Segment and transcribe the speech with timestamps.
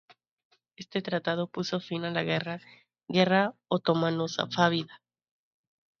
[0.77, 2.59] Este tratado puso fin a la guerra
[3.07, 4.99] guerra otomano-safávida.